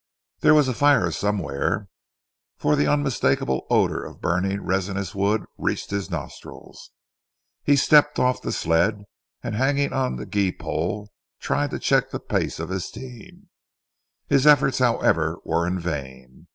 [0.39, 1.87] There was a fire somewhere,
[2.57, 6.89] for the unmistakable odour of burning resinous wood reached his nostrils.
[7.61, 9.03] He stepped off the sled,
[9.43, 13.49] and hanging on to the gee pole tried to check the pace of his team.
[14.27, 16.47] His efforts however, were in vain.